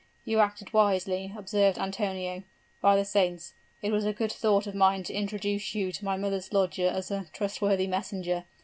'You 0.25 0.39
acted 0.39 0.73
wisely,' 0.73 1.31
observed 1.37 1.77
Antonio; 1.77 2.41
'by 2.81 2.95
the 2.95 3.05
saints! 3.05 3.53
it 3.83 3.91
was 3.91 4.03
a 4.03 4.11
good 4.13 4.31
thought 4.31 4.65
of 4.65 4.73
mine 4.73 5.03
to 5.03 5.13
introduce 5.13 5.75
you 5.75 5.91
to 5.91 6.03
my 6.05 6.17
mother's 6.17 6.51
lodger 6.51 6.87
as 6.87 7.11
a 7.11 7.27
trustworthy 7.33 7.85
messenger! 7.85 8.45